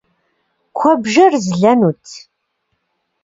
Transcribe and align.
Куэбжэр 0.77 1.33
злэнут. 1.45 2.03